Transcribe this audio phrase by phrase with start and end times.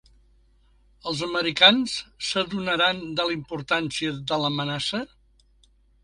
[1.09, 1.91] Els americans
[2.27, 5.03] s’adonaran de la importància de l’amenaça?